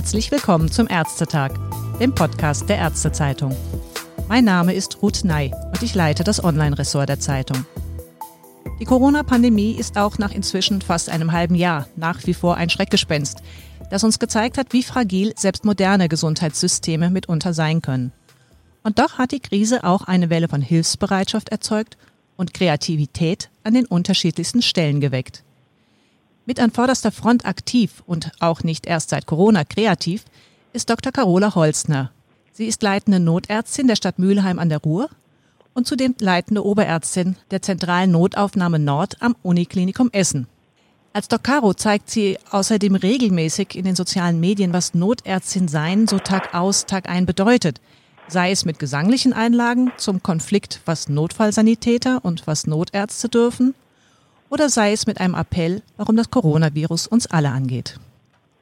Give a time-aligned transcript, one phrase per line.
[0.00, 1.52] Herzlich willkommen zum Ärztetag,
[2.00, 3.54] dem Podcast der Ärztezeitung.
[4.28, 7.66] Mein Name ist Ruth Ney und ich leite das Online-Ressort der Zeitung.
[8.78, 13.42] Die Corona-Pandemie ist auch nach inzwischen fast einem halben Jahr nach wie vor ein Schreckgespenst,
[13.90, 18.12] das uns gezeigt hat, wie fragil selbst moderne Gesundheitssysteme mitunter sein können.
[18.82, 21.96] Und doch hat die Krise auch eine Welle von Hilfsbereitschaft erzeugt
[22.36, 25.42] und Kreativität an den unterschiedlichsten Stellen geweckt.
[26.46, 30.24] Mit an vorderster Front aktiv und auch nicht erst seit Corona kreativ
[30.72, 31.12] ist Dr.
[31.12, 32.10] Carola Holzner.
[32.52, 35.10] Sie ist leitende Notärztin der Stadt Mülheim an der Ruhr
[35.74, 40.46] und zudem leitende Oberärztin der zentralen Notaufnahme Nord am Uniklinikum Essen.
[41.12, 46.18] Als Doc Caro zeigt sie außerdem regelmäßig in den sozialen Medien, was Notärztin sein so
[46.18, 47.80] Tag aus, Tag ein bedeutet.
[48.30, 53.74] Sei es mit gesanglichen Einlagen zum Konflikt, was Notfallsanitäter und was Notärzte dürfen,
[54.50, 57.98] oder sei es mit einem Appell, warum das Coronavirus uns alle angeht.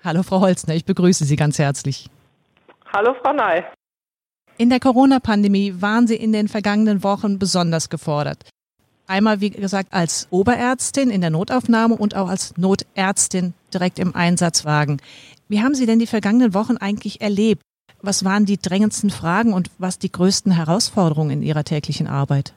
[0.03, 2.09] Hallo Frau Holzner, ich begrüße Sie ganz herzlich.
[2.95, 3.63] Hallo Frau Ney.
[4.57, 8.49] In der Corona-Pandemie waren Sie in den vergangenen Wochen besonders gefordert.
[9.07, 15.03] Einmal, wie gesagt, als Oberärztin in der Notaufnahme und auch als Notärztin direkt im Einsatzwagen.
[15.49, 17.61] Wie haben Sie denn die vergangenen Wochen eigentlich erlebt?
[18.03, 22.55] Was waren die drängendsten Fragen und was die größten Herausforderungen in Ihrer täglichen Arbeit?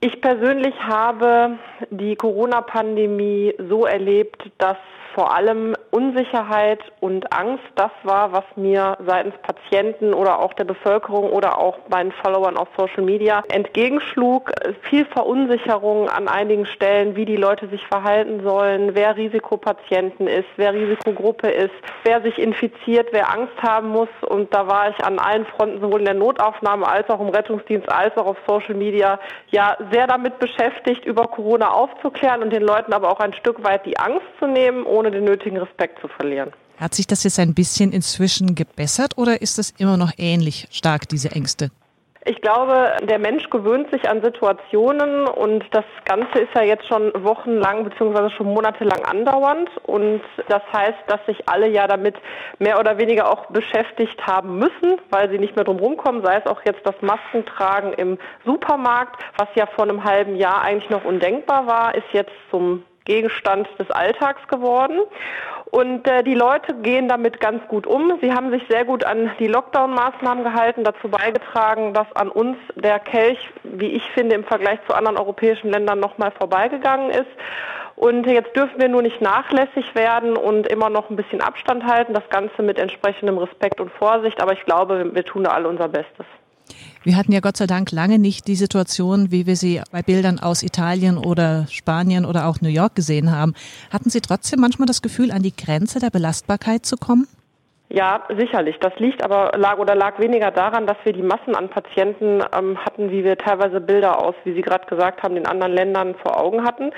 [0.00, 1.58] Ich persönlich habe
[1.90, 4.76] die Corona-Pandemie so erlebt, dass
[5.14, 11.30] vor allem Unsicherheit und Angst das war, was mir seitens Patienten oder auch der Bevölkerung
[11.30, 14.52] oder auch meinen Followern auf Social Media entgegenschlug.
[14.88, 20.72] Viel Verunsicherung an einigen Stellen, wie die Leute sich verhalten sollen, wer Risikopatienten ist, wer
[20.72, 24.08] Risikogruppe ist, wer sich infiziert, wer Angst haben muss.
[24.26, 27.92] Und da war ich an allen Fronten, sowohl in der Notaufnahme als auch im Rettungsdienst
[27.92, 29.20] als auch auf Social Media,
[29.50, 33.84] ja sehr damit beschäftigt, über Corona aufzuklären und den Leuten aber auch ein Stück weit
[33.84, 36.52] die Angst zu nehmen, ohne den nötigen Respekt zu verlieren.
[36.78, 41.08] Hat sich das jetzt ein bisschen inzwischen gebessert oder ist das immer noch ähnlich stark,
[41.08, 41.70] diese Ängste?
[42.24, 47.10] Ich glaube, der Mensch gewöhnt sich an Situationen und das Ganze ist ja jetzt schon
[47.24, 48.30] wochenlang bzw.
[48.30, 52.14] schon monatelang andauernd und das heißt, dass sich alle ja damit
[52.60, 56.46] mehr oder weniger auch beschäftigt haben müssen, weil sie nicht mehr drum rumkommen, sei es
[56.46, 61.66] auch jetzt das Maskentragen im Supermarkt, was ja vor einem halben Jahr eigentlich noch undenkbar
[61.66, 65.00] war, ist jetzt zum Gegenstand des Alltags geworden.
[65.70, 68.18] Und äh, die Leute gehen damit ganz gut um.
[68.20, 72.98] Sie haben sich sehr gut an die Lockdown-Maßnahmen gehalten, dazu beigetragen, dass an uns der
[72.98, 77.30] Kelch, wie ich finde, im Vergleich zu anderen europäischen Ländern nochmal vorbeigegangen ist.
[77.96, 82.14] Und jetzt dürfen wir nur nicht nachlässig werden und immer noch ein bisschen Abstand halten,
[82.14, 84.42] das Ganze mit entsprechendem Respekt und Vorsicht.
[84.42, 86.26] Aber ich glaube, wir tun da alle unser Bestes.
[87.04, 90.38] Wir hatten ja Gott sei Dank lange nicht die Situation, wie wir sie bei Bildern
[90.38, 93.54] aus Italien oder Spanien oder auch New York gesehen haben.
[93.90, 97.26] Hatten Sie trotzdem manchmal das Gefühl, an die Grenze der Belastbarkeit zu kommen?
[97.94, 98.78] Ja, sicherlich.
[98.78, 102.82] Das liegt aber lag oder lag weniger daran, dass wir die Massen an Patienten ähm,
[102.82, 106.40] hatten, wie wir teilweise Bilder aus, wie Sie gerade gesagt haben, den anderen Ländern vor
[106.40, 106.92] Augen hatten.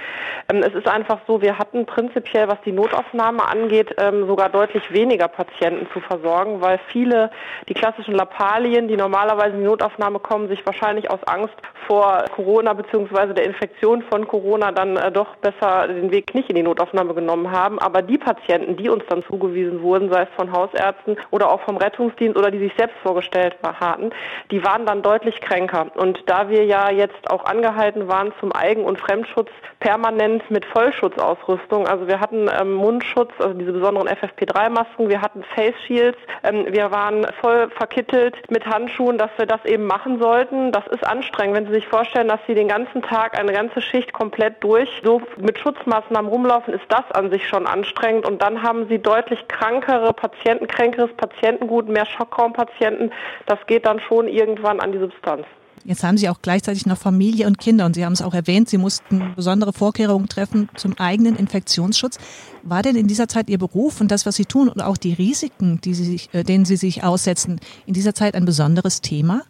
[0.49, 4.93] Ähm, es ist einfach so, wir hatten prinzipiell, was die Notaufnahme angeht, ähm, sogar deutlich
[4.93, 7.33] weniger Patienten zu versorgen, weil viele
[7.69, 11.57] die klassischen Lappalien, die normalerweise in die Notaufnahme kommen, sich wahrscheinlich aus Angst
[11.89, 13.35] vor Corona bzw.
[13.35, 17.51] der Infektion von Corona dann äh, doch besser den Weg nicht in die Notaufnahme genommen
[17.51, 17.81] haben.
[17.81, 21.61] Aber die Patienten, die uns dann zugewiesen wurden, sei es von Hausärzten Hausärzten oder auch
[21.63, 24.11] vom Rettungsdienst oder die sich selbst vorgestellt hatten,
[24.51, 25.87] die waren dann deutlich kränker.
[25.97, 29.51] Und da wir ja jetzt auch angehalten waren zum Eigen- und Fremdschutz
[29.81, 35.75] permanent mit Vollschutzausrüstung, also wir hatten ähm, Mundschutz, also diese besonderen FFP3-Masken, wir hatten Face
[35.87, 40.73] Shields, ähm, wir waren voll verkittelt mit Handschuhen, dass wir das eben machen sollten.
[40.73, 44.13] Das ist anstrengend, wenn Sie sich vorstellen, dass Sie den ganzen Tag eine ganze Schicht
[44.13, 48.27] komplett durch so mit Schutzmaßnahmen rumlaufen, ist das an sich schon anstrengend.
[48.27, 53.13] Und dann haben Sie deutlich krankere Patienten, kränkeres Patientengut, mehr Schockraumpatienten,
[53.47, 55.47] das geht dann schon irgendwann an die Substanz.
[55.87, 58.71] Jetzt haben Sie auch gleichzeitig noch Familie und Kinder und Sie haben es auch erwähnt,
[58.71, 62.17] Sie mussten besondere Vorkehrungen treffen zum eigenen Infektionsschutz.
[62.63, 65.13] War denn in dieser Zeit Ihr Beruf und das, was Sie tun und auch die
[65.13, 69.43] Risiken, die Sie sich, äh, denen Sie sich aussetzen, in dieser Zeit ein besonderes Thema?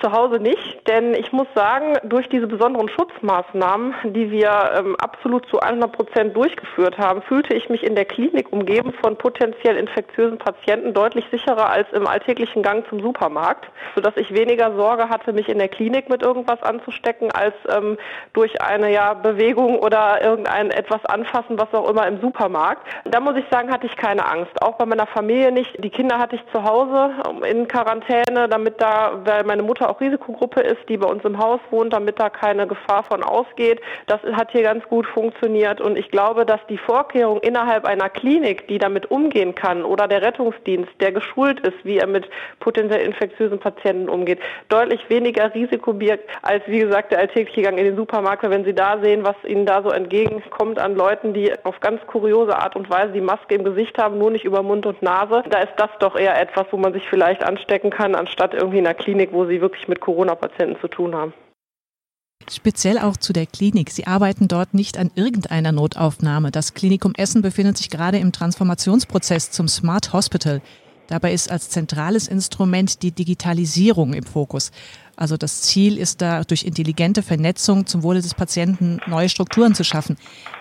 [0.00, 5.48] Zu Hause nicht, denn ich muss sagen, durch diese besonderen Schutzmaßnahmen, die wir ähm, absolut
[5.48, 10.38] zu 100 Prozent durchgeführt haben, fühlte ich mich in der Klinik umgeben von potenziell infektiösen
[10.38, 15.48] Patienten deutlich sicherer als im alltäglichen Gang zum Supermarkt, sodass ich weniger Sorge hatte, mich
[15.48, 17.98] in der Klinik mit irgendwas anzustecken, als ähm,
[18.34, 22.86] durch eine ja, Bewegung oder irgendein etwas anfassen, was auch immer im Supermarkt.
[23.04, 24.62] Da muss ich sagen, hatte ich keine Angst.
[24.62, 25.82] Auch bei meiner Familie nicht.
[25.82, 30.00] Die Kinder hatte ich zu Hause ähm, in Quarantäne, damit da, weil meine Mutter auch
[30.00, 33.80] Risikogruppe ist, die bei uns im Haus wohnt, damit da keine Gefahr von ausgeht.
[34.06, 38.68] Das hat hier ganz gut funktioniert und ich glaube, dass die Vorkehrung innerhalb einer Klinik,
[38.68, 42.28] die damit umgehen kann oder der Rettungsdienst, der geschult ist, wie er mit
[42.60, 47.84] potenziell infektiösen Patienten umgeht, deutlich weniger Risiko birgt als, wie gesagt, der alltägliche Gang in
[47.84, 48.48] den Supermarkt.
[48.48, 52.56] Wenn Sie da sehen, was Ihnen da so entgegenkommt an Leuten, die auf ganz kuriose
[52.56, 55.60] Art und Weise die Maske im Gesicht haben, nur nicht über Mund und Nase, da
[55.60, 58.94] ist das doch eher etwas, wo man sich vielleicht anstecken kann, anstatt irgendwie in einer
[58.94, 61.32] Klinik, wo Sie wirklich wirklich mit Corona-Patienten zu tun haben.
[62.50, 63.90] Speziell auch zu der Klinik.
[63.90, 66.50] Sie arbeiten dort nicht an irgendeiner Notaufnahme.
[66.50, 70.62] Das Klinikum Essen befindet sich gerade im Transformationsprozess zum Smart Hospital.
[71.08, 74.72] Dabei ist als zentrales Instrument die Digitalisierung im Fokus.
[75.16, 79.84] Also das Ziel ist da, durch intelligente Vernetzung zum Wohle des Patienten neue Strukturen zu
[79.84, 80.16] schaffen.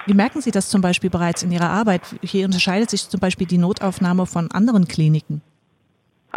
[0.07, 2.01] Wie merken Sie das zum Beispiel bereits in Ihrer Arbeit?
[2.21, 5.41] Hier unterscheidet sich zum Beispiel die Notaufnahme von anderen Kliniken.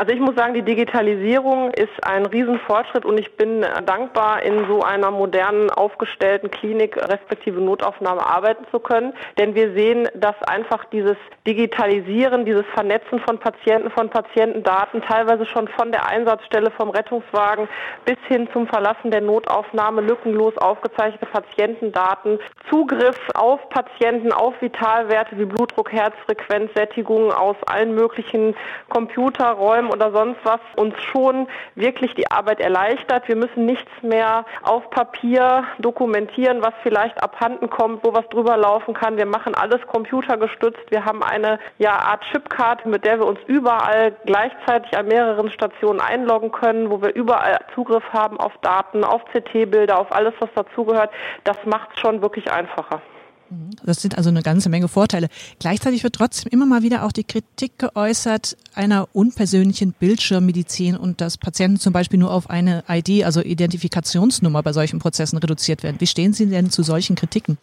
[0.00, 4.80] Also ich muss sagen, die Digitalisierung ist ein Riesenfortschritt und ich bin dankbar, in so
[4.80, 9.12] einer modernen, aufgestellten Klinik respektive Notaufnahme arbeiten zu können.
[9.36, 15.68] Denn wir sehen, dass einfach dieses Digitalisieren, dieses Vernetzen von Patienten, von Patientendaten, teilweise schon
[15.68, 17.68] von der Einsatzstelle vom Rettungswagen
[18.06, 22.38] bis hin zum Verlassen der Notaufnahme lückenlos aufgezeichnete Patientendaten,
[22.70, 28.56] Zugriff auf Patienten, auf Vitalwerte wie Blutdruck, Herzfrequenz, Sättigung aus allen möglichen
[28.88, 33.28] Computerräumen, Oder sonst was uns schon wirklich die Arbeit erleichtert.
[33.28, 38.94] Wir müssen nichts mehr auf Papier dokumentieren, was vielleicht abhanden kommt, wo was drüber laufen
[38.94, 39.16] kann.
[39.16, 40.90] Wir machen alles computergestützt.
[40.90, 46.00] Wir haben eine ja, Art Chipkarte, mit der wir uns überall gleichzeitig an mehreren Stationen
[46.00, 51.10] einloggen können, wo wir überall Zugriff haben auf Daten, auf CT-Bilder, auf alles, was dazugehört.
[51.44, 53.00] Das macht es schon wirklich einfacher.
[53.50, 53.70] Mhm.
[53.84, 55.28] Das sind also eine ganze Menge Vorteile.
[55.58, 61.36] Gleichzeitig wird trotzdem immer mal wieder auch die Kritik geäußert einer unpersönlichen Bildschirmmedizin und dass
[61.36, 66.00] Patienten zum Beispiel nur auf eine ID, also Identifikationsnummer bei solchen Prozessen reduziert werden.
[66.00, 67.58] Wie stehen Sie denn zu solchen Kritiken?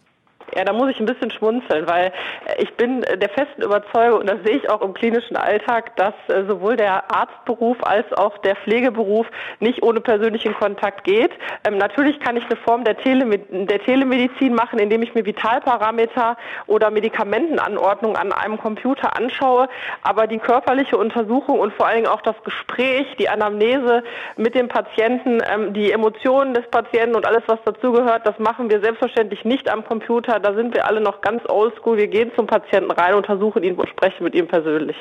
[0.55, 2.13] Ja, da muss ich ein bisschen schmunzeln, weil
[2.57, 6.45] ich bin der festen Überzeugung, und das sehe ich auch im klinischen Alltag, dass äh,
[6.47, 9.27] sowohl der Arztberuf als auch der Pflegeberuf
[9.59, 11.31] nicht ohne persönlichen Kontakt geht.
[11.67, 16.38] Ähm, natürlich kann ich eine Form der, Tele der Telemedizin machen, indem ich mir Vitalparameter
[16.65, 19.67] oder Medikamentenanordnung an einem Computer anschaue,
[20.01, 24.03] aber die körperliche Untersuchung und vor allen Dingen auch das Gespräch, die Anamnese
[24.38, 28.79] mit dem Patienten, ähm, die Emotionen des Patienten und alles, was dazugehört, das machen wir
[28.79, 31.97] selbstverständlich nicht am Computer da sind wir alle noch ganz oldschool.
[31.97, 34.97] Wir gehen zum Patienten rein, untersuchen ihn und sprechen mit ihm persönlich.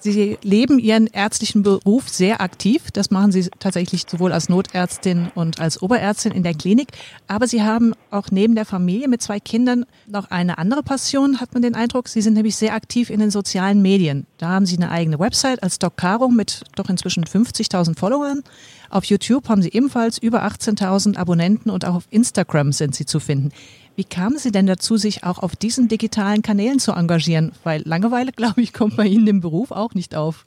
[0.00, 2.90] Sie leben Ihren ärztlichen Beruf sehr aktiv.
[2.92, 6.88] Das machen Sie tatsächlich sowohl als Notärztin und als Oberärztin in der Klinik.
[7.26, 11.52] Aber Sie haben auch neben der Familie mit zwei Kindern noch eine andere Passion, hat
[11.52, 12.08] man den Eindruck.
[12.08, 14.26] Sie sind nämlich sehr aktiv in den sozialen Medien.
[14.38, 18.42] Da haben Sie eine eigene Website als Doc Caro mit doch inzwischen 50.000 Followern.
[18.90, 23.20] Auf YouTube haben Sie ebenfalls über 18.000 Abonnenten und auch auf Instagram sind Sie zu
[23.20, 23.50] finden.
[23.98, 27.50] Wie kamen Sie denn dazu, sich auch auf diesen digitalen Kanälen zu engagieren?
[27.64, 30.46] Weil Langeweile, glaube ich, kommt bei Ihnen im Beruf auch nicht auf.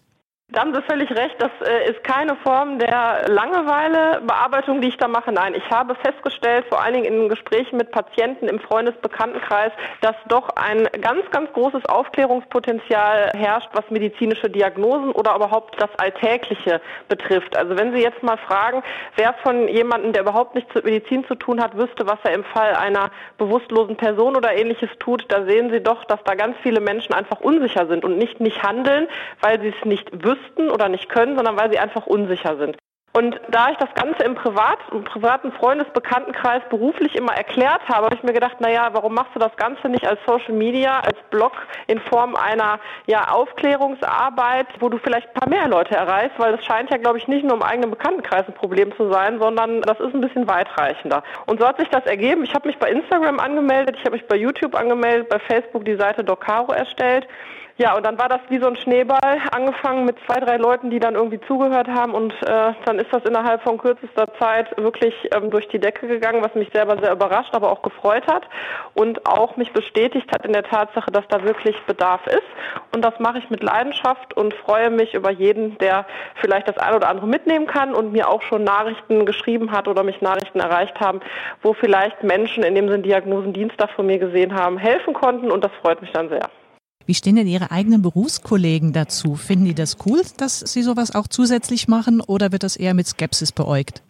[0.53, 1.35] Da haben Sie völlig recht.
[1.39, 5.31] Das äh, ist keine Form der Langeweilebearbeitung, die ich da mache.
[5.31, 9.71] Nein, ich habe festgestellt, vor allen Dingen in Gesprächen mit Patienten im Freundesbekanntenkreis,
[10.01, 16.81] dass doch ein ganz, ganz großes Aufklärungspotenzial herrscht, was medizinische Diagnosen oder überhaupt das Alltägliche
[17.07, 17.55] betrifft.
[17.55, 18.83] Also wenn Sie jetzt mal fragen,
[19.15, 22.43] wer von jemandem, der überhaupt nichts mit Medizin zu tun hat, wüsste, was er im
[22.43, 26.81] Fall einer bewusstlosen Person oder ähnliches tut, da sehen Sie doch, dass da ganz viele
[26.81, 29.07] Menschen einfach unsicher sind und nicht nicht handeln,
[29.39, 32.77] weil sie es nicht wüssten wüssten oder nicht können, sondern weil sie einfach unsicher sind.
[33.13, 38.15] Und da ich das Ganze im Privat, im privaten Freundesbekanntenkreis beruflich immer erklärt habe, habe
[38.15, 41.51] ich mir gedacht, naja, warum machst du das Ganze nicht als Social Media, als Blog
[41.87, 46.63] in Form einer ja, Aufklärungsarbeit, wo du vielleicht ein paar mehr Leute erreichst, weil es
[46.63, 49.99] scheint ja, glaube ich, nicht nur im eigenen Bekanntenkreis ein Problem zu sein, sondern das
[49.99, 51.21] ist ein bisschen weitreichender.
[51.47, 52.45] Und so hat sich das ergeben.
[52.45, 55.97] Ich habe mich bei Instagram angemeldet, ich habe mich bei YouTube angemeldet, bei Facebook die
[55.97, 57.27] Seite Docaro erstellt
[57.81, 60.99] Ja, und dann war das wie so ein Schneeball, angefangen mit zwei, drei Leuten, die
[60.99, 65.49] dann irgendwie zugehört haben und äh, dann ist das innerhalb von kürzester Zeit wirklich ähm,
[65.49, 68.43] durch die Decke gegangen, was mich selber sehr überrascht, aber auch gefreut hat
[68.93, 72.45] und auch mich bestätigt hat in der Tatsache, dass da wirklich Bedarf ist.
[72.93, 76.97] Und das mache ich mit Leidenschaft und freue mich über jeden, der vielleicht das eine
[76.97, 80.99] oder andere mitnehmen kann und mir auch schon Nachrichten geschrieben hat oder mich Nachrichten erreicht
[80.99, 81.19] haben,
[81.63, 85.63] wo vielleicht Menschen, in dem sie einen Diagnosendienstag von mir gesehen haben, helfen konnten und
[85.63, 86.47] das freut mich dann sehr.
[87.05, 89.35] Wie stehen denn Ihre eigenen Berufskollegen dazu?
[89.35, 93.07] Finden die das cool, dass Sie sowas auch zusätzlich machen oder wird das eher mit
[93.07, 94.01] Skepsis beäugt?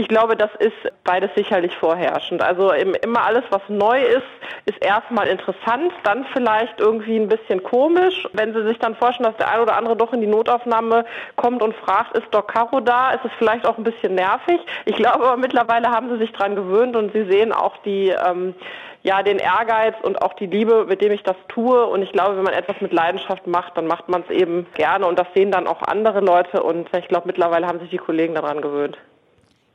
[0.00, 2.40] Ich glaube, das ist beides sicherlich vorherrschend.
[2.40, 4.22] Also immer alles, was neu ist,
[4.64, 8.28] ist erstmal interessant, dann vielleicht irgendwie ein bisschen komisch.
[8.32, 11.62] Wenn Sie sich dann vorstellen, dass der eine oder andere doch in die Notaufnahme kommt
[11.62, 14.60] und fragt, ist Doc Caro da, ist es vielleicht auch ein bisschen nervig.
[14.84, 18.54] Ich glaube aber mittlerweile haben Sie sich dran gewöhnt und Sie sehen auch die, ähm,
[19.02, 21.84] ja, den Ehrgeiz und auch die Liebe, mit dem ich das tue.
[21.86, 25.08] Und ich glaube, wenn man etwas mit Leidenschaft macht, dann macht man es eben gerne
[25.08, 28.36] und das sehen dann auch andere Leute und ich glaube, mittlerweile haben sich die Kollegen
[28.36, 28.96] daran gewöhnt.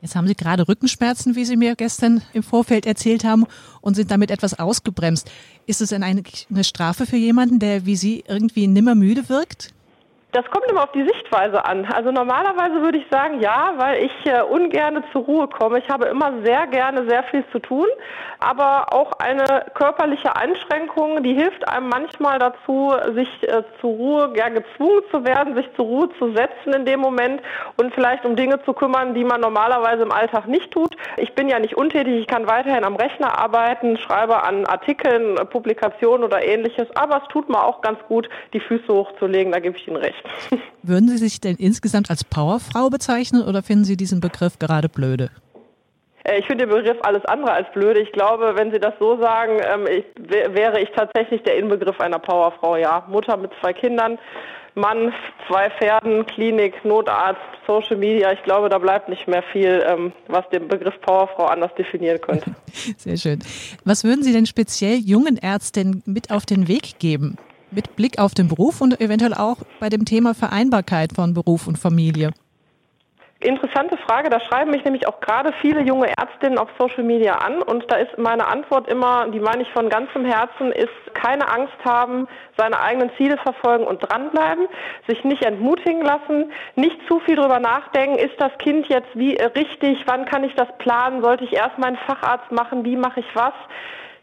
[0.04, 3.46] Jetzt haben Sie gerade Rückenschmerzen, wie Sie mir gestern im Vorfeld erzählt haben,
[3.80, 5.32] und sind damit etwas ausgebremst.
[5.66, 9.74] Ist es denn eine, eine Strafe für jemanden, der wie Sie irgendwie nimmer müde wirkt?
[10.34, 11.86] Das kommt immer auf die Sichtweise an.
[11.94, 15.78] Also normalerweise würde ich sagen, ja, weil ich äh, ungerne zur Ruhe komme.
[15.78, 17.86] Ich habe immer sehr gerne sehr viel zu tun,
[18.40, 24.50] aber auch eine körperliche Einschränkung, die hilft einem manchmal dazu, sich äh, zur Ruhe, ja,
[24.50, 27.40] gezwungen zu werden, sich zur Ruhe zu setzen in dem Moment
[27.78, 30.96] und vielleicht um Dinge zu kümmern, die man normalerweise im Alltag nicht tut.
[31.18, 36.24] Ich bin ja nicht untätig, ich kann weiterhin am Rechner arbeiten, schreibe an Artikeln, Publikationen
[36.24, 39.88] oder ähnliches, aber es tut mir auch ganz gut, die Füße hochzulegen, da gebe ich
[39.88, 40.23] Ihnen recht.
[40.84, 45.30] Würden Sie sich denn insgesamt als Powerfrau bezeichnen oder finden Sie diesen Begriff gerade blöde?
[46.24, 48.00] Äh, ich finde den Begriff alles andere als blöde.
[48.00, 52.20] Ich glaube, wenn Sie das so sagen, ähm, ich, wäre ich tatsächlich der Inbegriff einer
[52.20, 52.76] Powerfrau.
[52.76, 54.18] Ja, Mutter mit zwei Kindern,
[54.76, 55.14] Mann,
[55.48, 58.32] zwei Pferden, Klinik, Notarzt, Social Media.
[58.32, 62.56] Ich glaube, da bleibt nicht mehr viel, ähm, was den Begriff Powerfrau anders definieren könnte.
[62.98, 63.40] Sehr schön.
[63.86, 67.38] Was würden Sie denn speziell jungen Ärztinnen mit auf den Weg geben?
[67.74, 71.78] Mit Blick auf den Beruf und eventuell auch bei dem Thema Vereinbarkeit von Beruf und
[71.78, 72.32] Familie?
[73.44, 74.30] Interessante Frage.
[74.30, 77.62] Da schreiben mich nämlich auch gerade viele junge Ärztinnen auf Social Media an.
[77.62, 81.74] Und da ist meine Antwort immer, die meine ich von ganzem Herzen, ist keine Angst
[81.84, 82.28] haben,
[82.58, 84.68] seine eigenen Ziele verfolgen und dranbleiben,
[85.08, 90.04] sich nicht entmutigen lassen, nicht zu viel drüber nachdenken, ist das Kind jetzt wie richtig,
[90.06, 93.54] wann kann ich das planen, sollte ich erst meinen Facharzt machen, wie mache ich was?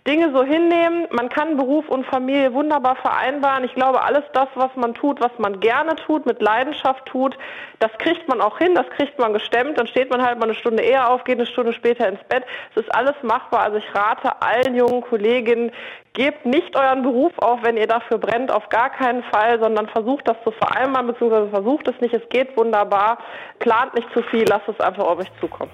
[0.06, 1.06] Dinge so hinnehmen.
[1.10, 3.64] Man kann Beruf und Familie wunderbar vereinbaren.
[3.64, 7.36] Ich glaube, alles das, was man tut, was man gerne tut, mit Leidenschaft tut,
[7.80, 9.78] das kriegt man auch hin, das kriegt man gestemmt.
[9.78, 12.44] Dann steht man halt mal eine Stunde eher auf, geht eine Stunde später ins Bett.
[12.74, 13.60] Es ist alles machbar.
[13.60, 15.70] Also ich rate allen jungen Kolleginnen,
[16.14, 20.26] gebt nicht euren Beruf auf, wenn ihr dafür brennt, auf gar keinen Fall, sondern versucht
[20.26, 22.14] das zu vereinbaren, beziehungsweise versucht es nicht.
[22.14, 23.18] Es geht wunderbar.
[23.58, 25.70] Plant nicht zu viel, lasst es einfach auf euch zukommen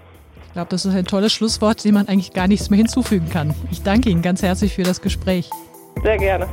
[0.57, 3.55] glaube, das ist ein tolles Schlusswort, dem man eigentlich gar nichts mehr hinzufügen kann.
[3.71, 5.51] Ich danke Ihnen ganz herzlich für das Gespräch.
[6.03, 6.49] Sehr gerne.